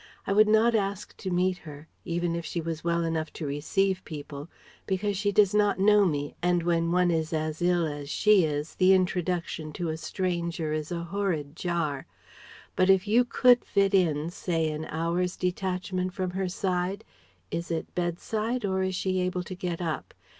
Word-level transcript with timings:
I 0.25 0.33
would 0.33 0.47
not 0.47 0.73
ask 0.73 1.15
to 1.17 1.29
meet 1.29 1.59
her 1.59 1.87
even 2.05 2.33
if 2.35 2.43
she 2.43 2.59
was 2.59 2.83
well 2.83 3.03
enough 3.03 3.31
to 3.33 3.45
receive 3.45 4.03
people 4.03 4.49
because 4.87 5.15
she 5.15 5.31
does 5.31 5.53
not 5.53 5.77
know 5.77 6.05
me 6.07 6.33
and 6.41 6.63
when 6.63 6.91
one 6.91 7.11
is 7.11 7.31
as 7.33 7.61
ill 7.61 7.85
as 7.85 8.09
she 8.09 8.43
is, 8.43 8.73
the 8.73 8.93
introduction 8.93 9.71
to 9.73 9.89
a 9.89 9.97
stranger 9.97 10.73
is 10.73 10.91
a 10.91 11.03
horrid 11.03 11.55
jar. 11.55 12.07
But 12.75 12.89
if 12.89 13.07
you 13.07 13.23
could 13.23 13.63
fit 13.63 13.93
in 13.93 14.31
say 14.31 14.71
an 14.71 14.85
hour's 14.85 15.37
detachment 15.37 16.15
from 16.15 16.31
her 16.31 16.49
side 16.49 17.03
is 17.51 17.69
it 17.69 17.93
"bed 17.93 18.19
side" 18.19 18.65
or 18.65 18.81
is 18.81 18.95
she 18.95 19.19
able 19.21 19.43
to 19.43 19.53
get 19.53 19.83
up? 19.83 20.15